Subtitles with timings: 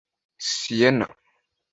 [0.51, 1.05] Sienna